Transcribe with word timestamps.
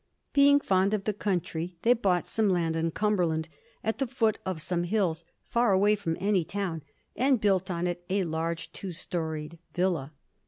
Being 0.33 0.57
fond 0.57 0.95
of 0.95 1.03
the 1.03 1.13
country, 1.13 1.75
they 1.83 1.93
bought 1.93 2.25
some 2.25 2.49
land 2.49 2.75
in 2.75 2.89
Cumberland, 2.89 3.47
at 3.83 3.99
the 3.99 4.07
foot 4.07 4.39
of 4.47 4.59
some 4.59 4.83
hills, 4.85 5.23
far 5.47 5.73
away 5.73 5.95
from 5.95 6.17
any 6.19 6.43
town, 6.43 6.81
and 7.15 7.39
built 7.39 7.69
on 7.69 7.85
it 7.85 8.03
a 8.09 8.23
large 8.23 8.71
two 8.71 8.91
storied 8.91 9.59
villa. 9.75 10.11